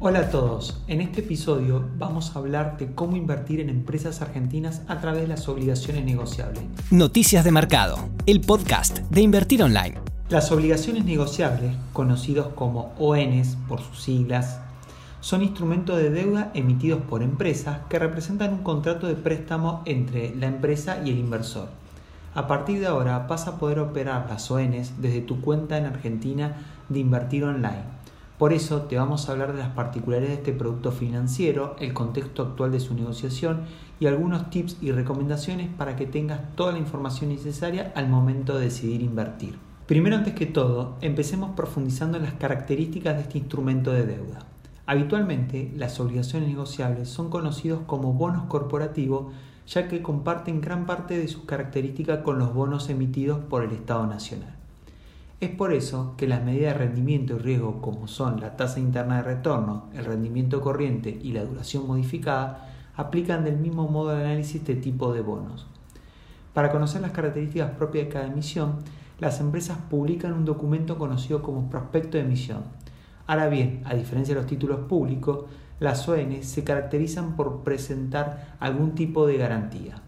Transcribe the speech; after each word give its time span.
Hola 0.00 0.20
a 0.20 0.30
todos, 0.30 0.80
en 0.86 1.00
este 1.00 1.22
episodio 1.22 1.84
vamos 1.98 2.30
a 2.30 2.38
hablar 2.38 2.76
de 2.78 2.94
cómo 2.94 3.16
invertir 3.16 3.58
en 3.58 3.68
empresas 3.68 4.22
argentinas 4.22 4.82
a 4.86 5.00
través 5.00 5.22
de 5.22 5.26
las 5.26 5.48
obligaciones 5.48 6.04
negociables. 6.04 6.62
Noticias 6.92 7.42
de 7.44 7.50
Mercado, 7.50 7.98
el 8.24 8.40
podcast 8.40 8.98
de 8.98 9.22
Invertir 9.22 9.60
Online. 9.60 9.98
Las 10.28 10.52
obligaciones 10.52 11.04
negociables, 11.04 11.74
conocidos 11.92 12.46
como 12.54 12.92
ONs 13.00 13.56
por 13.66 13.80
sus 13.80 14.00
siglas, 14.00 14.60
son 15.18 15.42
instrumentos 15.42 15.98
de 15.98 16.10
deuda 16.10 16.52
emitidos 16.54 17.02
por 17.02 17.24
empresas 17.24 17.80
que 17.88 17.98
representan 17.98 18.52
un 18.52 18.62
contrato 18.62 19.08
de 19.08 19.16
préstamo 19.16 19.82
entre 19.84 20.32
la 20.36 20.46
empresa 20.46 21.02
y 21.04 21.10
el 21.10 21.18
inversor. 21.18 21.70
A 22.36 22.46
partir 22.46 22.78
de 22.78 22.86
ahora 22.86 23.26
vas 23.28 23.48
a 23.48 23.58
poder 23.58 23.80
operar 23.80 24.26
las 24.30 24.48
ONs 24.48 25.02
desde 25.02 25.22
tu 25.22 25.40
cuenta 25.40 25.76
en 25.76 25.86
Argentina 25.86 26.56
de 26.88 27.00
Invertir 27.00 27.42
Online 27.42 27.97
por 28.38 28.52
eso 28.52 28.82
te 28.82 28.96
vamos 28.96 29.28
a 29.28 29.32
hablar 29.32 29.52
de 29.52 29.58
las 29.58 29.70
particularidades 29.70 30.36
de 30.36 30.42
este 30.42 30.52
producto 30.52 30.92
financiero, 30.92 31.74
el 31.80 31.92
contexto 31.92 32.42
actual 32.42 32.70
de 32.70 32.78
su 32.78 32.94
negociación 32.94 33.62
y 33.98 34.06
algunos 34.06 34.48
tips 34.50 34.76
y 34.80 34.92
recomendaciones 34.92 35.68
para 35.76 35.96
que 35.96 36.06
tengas 36.06 36.54
toda 36.54 36.72
la 36.72 36.78
información 36.78 37.30
necesaria 37.30 37.92
al 37.96 38.08
momento 38.08 38.56
de 38.56 38.66
decidir 38.66 39.02
invertir. 39.02 39.58
Primero, 39.86 40.16
antes 40.16 40.34
que 40.34 40.46
todo, 40.46 40.96
empecemos 41.00 41.50
profundizando 41.56 42.18
en 42.18 42.24
las 42.24 42.34
características 42.34 43.16
de 43.16 43.22
este 43.22 43.38
instrumento 43.38 43.90
de 43.92 44.06
deuda. 44.06 44.46
Habitualmente, 44.86 45.72
las 45.76 45.98
obligaciones 45.98 46.48
negociables 46.48 47.08
son 47.08 47.30
conocidos 47.30 47.80
como 47.86 48.12
bonos 48.12 48.44
corporativos 48.44 49.32
ya 49.66 49.86
que 49.86 50.00
comparten 50.00 50.60
gran 50.60 50.86
parte 50.86 51.18
de 51.18 51.28
sus 51.28 51.44
características 51.44 52.20
con 52.20 52.38
los 52.38 52.54
bonos 52.54 52.88
emitidos 52.88 53.40
por 53.40 53.64
el 53.64 53.72
Estado 53.72 54.06
Nacional. 54.06 54.57
Es 55.40 55.50
por 55.50 55.72
eso 55.72 56.14
que 56.16 56.26
las 56.26 56.42
medidas 56.42 56.72
de 56.72 56.80
rendimiento 56.80 57.36
y 57.36 57.38
riesgo 57.38 57.80
como 57.80 58.08
son 58.08 58.40
la 58.40 58.56
tasa 58.56 58.80
interna 58.80 59.18
de 59.18 59.22
retorno, 59.22 59.84
el 59.94 60.04
rendimiento 60.04 60.60
corriente 60.60 61.16
y 61.22 61.30
la 61.30 61.44
duración 61.44 61.86
modificada 61.86 62.74
aplican 62.96 63.44
del 63.44 63.56
mismo 63.56 63.86
modo 63.86 64.08
de 64.08 64.24
análisis 64.24 64.56
este 64.56 64.74
tipo 64.74 65.12
de 65.12 65.20
bonos. 65.20 65.68
Para 66.54 66.72
conocer 66.72 67.02
las 67.02 67.12
características 67.12 67.70
propias 67.70 68.06
de 68.06 68.12
cada 68.12 68.26
emisión, 68.26 68.78
las 69.20 69.38
empresas 69.38 69.78
publican 69.88 70.32
un 70.32 70.44
documento 70.44 70.98
conocido 70.98 71.40
como 71.40 71.70
prospecto 71.70 72.16
de 72.18 72.24
emisión. 72.24 72.64
Ahora 73.28 73.48
bien, 73.48 73.82
a 73.84 73.94
diferencia 73.94 74.34
de 74.34 74.40
los 74.40 74.50
títulos 74.50 74.80
públicos, 74.88 75.44
las 75.78 76.08
ON 76.08 76.42
se 76.42 76.64
caracterizan 76.64 77.36
por 77.36 77.62
presentar 77.62 78.56
algún 78.58 78.96
tipo 78.96 79.24
de 79.28 79.36
garantía. 79.36 80.02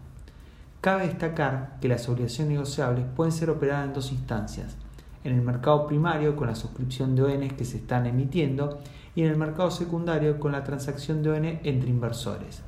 Cabe 0.81 1.07
destacar 1.07 1.77
que 1.79 1.87
las 1.87 2.09
obligaciones 2.09 2.51
negociables 2.51 3.05
pueden 3.15 3.31
ser 3.31 3.49
operadas 3.49 3.87
en 3.87 3.93
dos 3.93 4.11
instancias, 4.11 4.75
en 5.23 5.35
el 5.35 5.41
mercado 5.41 5.87
primario 5.87 6.35
con 6.35 6.47
la 6.47 6.55
suscripción 6.55 7.15
de 7.15 7.23
ONs 7.23 7.53
que 7.53 7.65
se 7.65 7.77
están 7.77 8.05
emitiendo 8.05 8.79
y 9.15 9.23
en 9.23 9.29
el 9.29 9.37
mercado 9.37 9.71
secundario 9.71 10.39
con 10.39 10.51
la 10.51 10.63
transacción 10.63 11.21
de 11.21 11.31
ON 11.31 11.45
entre 11.45 11.89
inversores. 11.89 12.61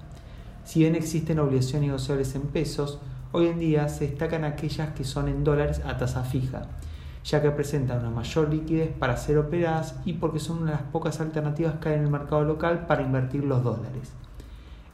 Si 0.64 0.80
bien 0.80 0.96
existen 0.96 1.40
obligaciones 1.40 1.88
negociables 1.88 2.36
en 2.36 2.44
pesos, 2.44 3.00
hoy 3.32 3.48
en 3.48 3.60
día 3.60 3.90
se 3.90 4.08
destacan 4.08 4.46
aquellas 4.46 4.94
que 4.94 5.04
son 5.04 5.28
en 5.28 5.44
dólares 5.44 5.82
a 5.86 5.98
tasa 5.98 6.24
fija, 6.24 6.64
ya 7.24 7.42
que 7.42 7.52
presentan 7.52 8.00
una 8.00 8.10
mayor 8.10 8.50
liquidez 8.50 8.92
para 8.98 9.18
ser 9.18 9.38
operadas 9.38 9.96
y 10.06 10.14
porque 10.14 10.40
son 10.40 10.60
una 10.60 10.72
de 10.72 10.78
las 10.78 10.86
pocas 10.92 11.20
alternativas 11.20 11.76
que 11.80 11.90
hay 11.90 11.96
en 11.96 12.04
el 12.04 12.10
mercado 12.10 12.44
local 12.44 12.86
para 12.86 13.02
invertir 13.02 13.44
los 13.44 13.64
dólares. 13.64 14.14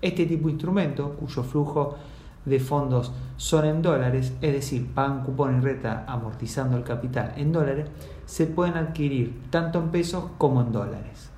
Este 0.01 0.25
tipo 0.25 0.47
de 0.47 0.53
instrumento, 0.53 1.15
cuyo 1.19 1.43
flujo 1.43 1.97
de 2.45 2.59
fondos 2.59 3.11
son 3.37 3.65
en 3.65 3.81
dólares, 3.81 4.33
es 4.41 4.53
decir, 4.53 4.87
pagan 4.93 5.23
cupón 5.23 5.57
y 5.57 5.61
reta 5.61 6.05
amortizando 6.07 6.77
el 6.77 6.83
capital 6.83 7.33
en 7.37 7.51
dólares, 7.51 7.89
se 8.25 8.45
pueden 8.47 8.77
adquirir 8.77 9.41
tanto 9.49 9.79
en 9.79 9.89
pesos 9.89 10.25
como 10.37 10.61
en 10.61 10.71
dólares. 10.71 11.29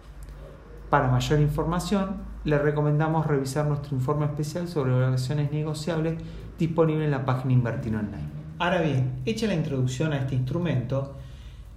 Para 0.89 1.09
mayor 1.09 1.39
información, 1.39 2.17
le 2.43 2.57
recomendamos 2.57 3.27
revisar 3.27 3.65
nuestro 3.65 3.95
informe 3.95 4.25
especial 4.25 4.67
sobre 4.67 4.93
obligaciones 4.93 5.51
negociables 5.51 6.21
disponible 6.57 7.05
en 7.05 7.11
la 7.11 7.25
página 7.25 7.53
Invertir 7.53 7.95
Online. 7.95 8.29
Ahora 8.59 8.81
bien, 8.81 9.21
hecha 9.25 9.47
la 9.47 9.55
introducción 9.55 10.13
a 10.13 10.17
este 10.17 10.35
instrumento, 10.35 11.15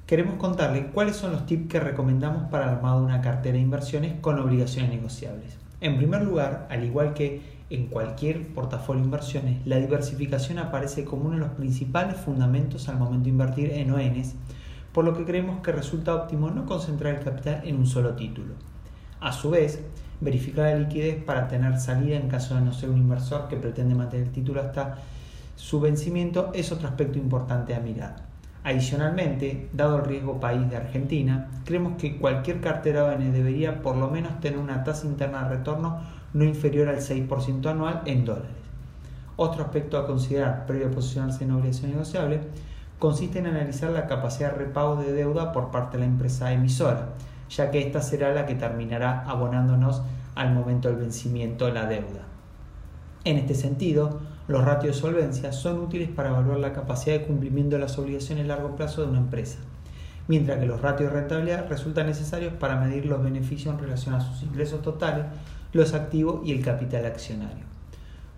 queremos 0.07 0.37
contarle 0.37 0.89
cuáles 0.89 1.17
son 1.17 1.33
los 1.33 1.47
tips 1.47 1.69
que 1.69 1.81
recomendamos 1.81 2.51
para 2.51 2.77
de 2.77 3.05
una 3.05 3.21
cartera 3.21 3.55
de 3.55 3.63
inversiones 3.63 4.21
con 4.21 4.39
obligaciones 4.39 4.91
negociables. 4.91 5.64
En 5.81 5.97
primer 5.97 6.23
lugar, 6.23 6.67
al 6.71 6.85
igual 6.85 7.15
que 7.15 7.41
en 7.71 7.87
cualquier 7.87 8.49
portafolio 8.49 9.03
de 9.03 9.07
inversiones, 9.07 9.67
la 9.67 9.77
diversificación 9.77 10.59
aparece 10.59 11.05
como 11.05 11.25
uno 11.25 11.35
de 11.35 11.41
los 11.41 11.51
principales 11.51 12.17
fundamentos 12.17 12.89
al 12.89 12.99
momento 12.99 13.25
de 13.25 13.31
invertir 13.31 13.71
en 13.73 13.91
ONs, 13.91 14.35
por 14.93 15.05
lo 15.05 15.17
que 15.17 15.25
creemos 15.25 15.61
que 15.61 15.73
resulta 15.73 16.15
óptimo 16.15 16.51
no 16.51 16.67
concentrar 16.67 17.15
el 17.15 17.25
capital 17.25 17.63
en 17.65 17.77
un 17.77 17.87
solo 17.87 18.15
título. 18.15 18.55
A 19.21 19.33
su 19.33 19.51
vez, 19.51 19.81
verificar 20.21 20.67
la 20.67 20.79
liquidez 20.79 21.23
para 21.23 21.49
tener 21.49 21.79
salida 21.79 22.17
en 22.17 22.29
caso 22.29 22.55
de 22.55 22.61
no 22.61 22.73
ser 22.73 22.91
un 22.91 22.99
inversor 22.99 23.49
que 23.49 23.57
pretende 23.57 23.95
mantener 23.95 24.27
el 24.27 24.33
título 24.33 24.61
hasta 24.61 24.99
su 25.57 25.81
vencimiento 25.81 26.51
es 26.55 26.73
otro 26.73 26.89
aspecto 26.89 27.19
importante 27.19 27.75
a 27.75 27.81
mirar. 27.81 28.34
Adicionalmente, 28.65 29.69
dado 29.75 29.99
el 29.99 30.07
riesgo 30.07 30.41
país 30.41 30.71
de 30.71 30.77
Argentina, 30.77 31.51
creemos 31.67 31.99
que 31.99 32.17
cualquier 32.17 32.63
cartera 32.63 33.05
ON 33.05 33.31
debería 33.31 33.83
por 33.83 33.95
lo 33.95 34.09
menos 34.09 34.41
tener 34.41 34.59
una 34.59 34.83
tasa 34.85 35.07
interna 35.07 35.45
de 35.45 35.57
retorno 35.57 36.01
no 36.33 36.45
inferior 36.45 36.89
al 36.89 36.97
6% 36.97 37.67
anual 37.67 38.01
en 38.07 38.25
dólares. 38.25 38.57
Otro 39.37 39.65
aspecto 39.65 39.99
a 39.99 40.07
considerar 40.07 40.65
previo 40.65 40.87
a 40.87 40.91
posicionarse 40.91 41.45
en 41.45 41.51
obligación 41.51 41.91
negociable 41.91 42.41
consiste 42.99 43.39
en 43.39 43.49
analizar 43.49 43.91
la 43.91 44.07
capacidad 44.07 44.53
de 44.53 44.59
repago 44.59 44.97
de 44.97 45.13
deuda 45.13 45.53
por 45.53 45.71
parte 45.71 45.99
de 45.99 46.05
la 46.05 46.11
empresa 46.11 46.51
emisora, 46.51 47.11
ya 47.51 47.71
que 47.71 47.81
esta 47.81 48.01
será 48.01 48.33
la 48.33 48.47
que 48.47 48.55
terminará 48.55 49.25
abonándonos 49.27 50.03
al 50.35 50.55
momento 50.55 50.89
del 50.89 50.97
vencimiento 50.97 51.67
de 51.67 51.73
la 51.73 51.85
deuda. 51.85 52.23
En 53.25 53.37
este 53.37 53.55
sentido, 53.55 54.21
los 54.47 54.65
ratios 54.65 54.97
de 54.97 55.01
solvencia 55.01 55.53
son 55.53 55.81
útiles 55.81 56.09
para 56.09 56.31
evaluar 56.31 56.59
la 56.59 56.73
capacidad 56.73 57.19
de 57.19 57.25
cumplimiento 57.25 57.77
de 57.77 57.83
las 57.83 57.99
obligaciones 57.99 58.45
a 58.45 58.49
largo 58.49 58.77
plazo 58.77 59.03
de 59.03 59.09
una 59.09 59.19
empresa, 59.19 59.59
mientras 60.29 60.59
que 60.59 60.67
los 60.67 60.83
ratios 60.83 61.13
de 61.13 61.21
rentabilidad 61.21 61.69
resultan 61.69 62.07
necesarios 62.07 62.53
para 62.55 62.77
medir 62.77 63.07
los 63.07 63.23
beneficios 63.23 63.75
en 63.75 63.81
relación 63.81 64.15
a 64.15 64.21
sus 64.21 64.43
ingresos 64.43 64.83
totales 64.83 65.25
los 65.73 65.93
activos 65.93 66.41
y 66.45 66.53
el 66.53 66.63
capital 66.63 67.05
accionario. 67.05 67.65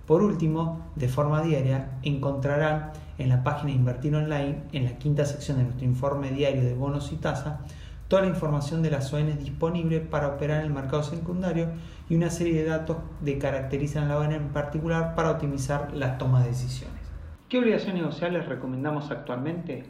Por 0.06 0.22
último, 0.22 0.86
de 0.94 1.08
forma 1.08 1.42
diaria, 1.42 1.98
encontrarán 2.02 2.92
en 3.18 3.28
la 3.28 3.42
página 3.42 3.72
Invertir 3.72 4.14
Online, 4.14 4.62
en 4.72 4.84
la 4.84 4.98
quinta 4.98 5.24
sección 5.24 5.58
de 5.58 5.64
nuestro 5.64 5.84
informe 5.84 6.30
diario 6.30 6.62
de 6.62 6.74
bonos 6.74 7.12
y 7.12 7.16
tasa, 7.16 7.60
toda 8.08 8.22
la 8.22 8.28
información 8.28 8.82
de 8.82 8.90
las 8.90 9.12
ONs 9.12 9.38
disponible 9.38 10.00
para 10.00 10.28
operar 10.28 10.60
en 10.60 10.66
el 10.66 10.72
mercado 10.72 11.02
secundario 11.02 11.70
y 12.08 12.14
una 12.14 12.30
serie 12.30 12.54
de 12.54 12.68
datos 12.68 12.98
que 13.24 13.38
caracterizan 13.38 14.04
a 14.04 14.08
la 14.08 14.18
ON 14.18 14.32
en 14.32 14.48
particular 14.48 15.14
para 15.14 15.30
optimizar 15.30 15.92
las 15.94 16.18
tomas 16.18 16.44
de 16.44 16.50
decisiones. 16.50 17.00
¿Qué 17.48 17.58
obligaciones 17.58 18.02
negociables 18.02 18.46
recomendamos 18.46 19.10
actualmente? 19.10 19.84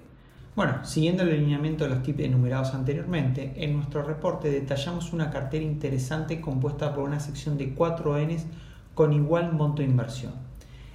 Bueno, 0.55 0.84
siguiendo 0.84 1.22
el 1.22 1.31
alineamiento 1.31 1.84
de 1.84 1.91
los 1.91 2.03
tips 2.03 2.21
enumerados 2.21 2.72
anteriormente, 2.75 3.53
en 3.56 3.76
nuestro 3.76 4.03
reporte 4.03 4.50
detallamos 4.50 5.12
una 5.12 5.31
cartera 5.31 5.65
interesante 5.65 6.41
compuesta 6.41 6.94
por 6.94 7.05
una 7.05 7.21
sección 7.21 7.59
de 7.59 7.75
4 7.75 8.19
Ns 8.21 8.47
con 8.94 9.12
igual 9.12 9.53
monto 9.53 9.82
de 9.82 9.88
inversión. 9.88 10.32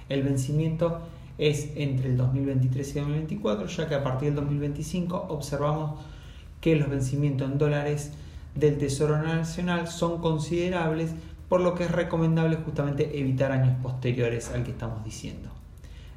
El 0.08 0.24
vencimiento 0.24 1.02
es 1.38 1.72
entre 1.76 2.08
el 2.08 2.16
2023 2.16 2.90
y 2.90 2.98
2024, 2.98 3.66
ya 3.68 3.88
que 3.88 3.94
a 3.94 4.02
partir 4.02 4.28
del 4.28 4.36
2025 4.36 5.26
observamos 5.28 6.00
que 6.62 6.76
los 6.76 6.88
vencimientos 6.88 7.50
en 7.50 7.58
dólares 7.58 8.12
del 8.54 8.78
Tesoro 8.78 9.20
Nacional 9.20 9.88
son 9.88 10.22
considerables, 10.22 11.10
por 11.48 11.60
lo 11.60 11.74
que 11.74 11.84
es 11.84 11.90
recomendable 11.90 12.56
justamente 12.56 13.18
evitar 13.18 13.52
años 13.52 13.76
posteriores 13.82 14.50
al 14.50 14.62
que 14.62 14.70
estamos 14.70 15.04
diciendo. 15.04 15.50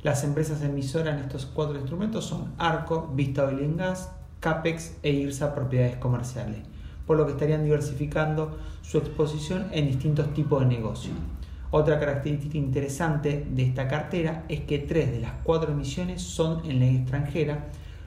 Las 0.04 0.24
empresas 0.24 0.62
emisoras 0.62 1.18
en 1.18 1.24
estos 1.24 1.48
cuatro 1.48 1.78
instrumentos 1.78 2.26
son 2.26 2.54
Arco, 2.60 3.12
Vista 3.16 3.44
Oil 3.46 3.76
Gas, 3.76 4.12
Capex 4.40 4.94
e 5.02 5.12
IRSA 5.12 5.56
Propiedades 5.56 5.98
Comerciales, 5.98 6.60
por 7.08 7.18
lo 7.18 7.26
que 7.26 7.32
estarían 7.32 7.64
diversificando 7.64 8.56
su 8.84 9.00
exposición 9.00 9.68
en 9.72 9.88
distintos 9.88 10.32
tipos 10.36 10.59
de 10.59 10.68
negocio. 10.68 11.12
Otra 11.72 12.00
característica 12.00 12.56
interesante 12.56 13.48
de 13.50 13.64
esta 13.64 13.88
cartera 13.88 14.46
es 14.48 14.62
que 14.62 14.78
tres 14.78 15.12
de 15.12 15.22
las 15.22 15.34
cuatro 15.44 15.72
emisiones 15.72 16.22
son 16.22 16.64
en 16.70 16.80
ley 16.80 16.98
extranjera, 16.98 17.66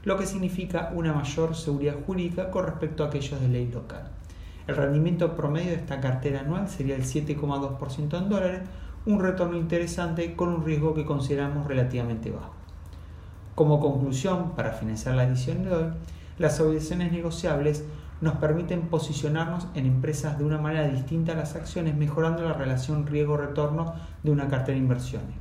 lo 0.09 0.17
que 0.17 0.25
significa 0.25 0.91
una 0.95 1.13
mayor 1.13 1.55
seguridad 1.55 1.97
jurídica 2.07 2.51
con 2.51 2.65
respecto 2.65 3.05
a 3.05 3.09
aquellos 3.09 3.39
de 3.43 3.49
ley 3.49 3.71
local. 3.71 4.09
El 4.67 4.75
rendimiento 4.75 5.37
promedio 5.37 5.73
de 5.73 5.77
esta 5.77 6.01
cartera 6.01 6.41
anual 6.41 6.67
sería 6.71 6.97
el 6.97 7.05
7,2% 7.05 8.17
en 8.17 8.29
dólares, 8.31 8.63
un 9.05 9.21
retorno 9.21 9.59
interesante 9.59 10.35
con 10.35 10.49
un 10.49 10.65
riesgo 10.65 10.95
que 10.95 11.05
consideramos 11.05 11.67
relativamente 11.67 12.31
bajo. 12.31 12.55
Como 13.55 13.81
conclusión, 13.81 14.53
para 14.53 14.73
financiar 14.73 15.15
la 15.15 15.25
edición 15.25 15.63
de 15.63 15.75
hoy, 15.75 15.85
las 16.39 16.59
obligaciones 16.59 17.13
negociables 17.13 17.85
nos 18.23 18.37
permiten 18.37 18.89
posicionarnos 18.89 19.67
en 19.75 19.85
empresas 19.85 20.39
de 20.39 20.45
una 20.45 20.57
manera 20.57 20.89
distinta 20.89 21.33
a 21.33 21.37
las 21.37 21.55
acciones, 21.55 21.95
mejorando 21.95 22.45
la 22.45 22.55
relación 22.55 23.07
riesgo-retorno 23.07 23.93
de 24.23 24.31
una 24.31 24.49
cartera 24.49 24.79
de 24.79 24.85
inversiones. 24.85 25.37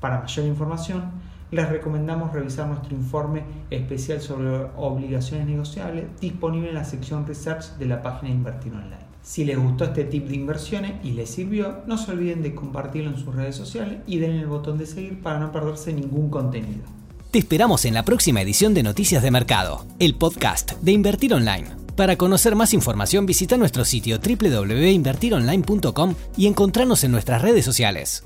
Para 0.00 0.20
mayor 0.20 0.46
información, 0.46 1.10
les 1.50 1.68
recomendamos 1.68 2.32
revisar 2.32 2.68
nuestro 2.68 2.94
informe 2.94 3.44
especial 3.70 4.20
sobre 4.20 4.48
obligaciones 4.76 5.46
negociables 5.46 6.04
disponible 6.20 6.68
en 6.68 6.74
la 6.74 6.84
sección 6.84 7.26
Research 7.26 7.76
de 7.78 7.86
la 7.86 8.02
página 8.02 8.30
Invertir 8.30 8.72
Online. 8.72 9.08
Si 9.22 9.44
les 9.44 9.58
gustó 9.58 9.84
este 9.84 10.04
tip 10.04 10.26
de 10.26 10.36
inversiones 10.36 10.92
y 11.04 11.10
les 11.10 11.28
sirvió, 11.28 11.82
no 11.86 11.98
se 11.98 12.12
olviden 12.12 12.42
de 12.42 12.54
compartirlo 12.54 13.10
en 13.10 13.18
sus 13.18 13.34
redes 13.34 13.56
sociales 13.56 13.98
y 14.06 14.18
denle 14.18 14.40
el 14.40 14.46
botón 14.46 14.78
de 14.78 14.86
seguir 14.86 15.20
para 15.20 15.38
no 15.38 15.52
perderse 15.52 15.92
ningún 15.92 16.30
contenido. 16.30 16.84
Te 17.30 17.38
esperamos 17.38 17.84
en 17.84 17.92
la 17.92 18.04
próxima 18.04 18.40
edición 18.40 18.72
de 18.72 18.82
Noticias 18.82 19.22
de 19.22 19.30
Mercado, 19.30 19.84
el 19.98 20.14
podcast 20.14 20.72
de 20.80 20.92
Invertir 20.92 21.34
Online. 21.34 21.66
Para 21.94 22.16
conocer 22.16 22.56
más 22.56 22.72
información 22.72 23.26
visita 23.26 23.58
nuestro 23.58 23.84
sitio 23.84 24.18
www.invertironline.com 24.18 26.14
y 26.36 26.46
encontrarnos 26.46 27.04
en 27.04 27.12
nuestras 27.12 27.42
redes 27.42 27.66
sociales. 27.66 28.24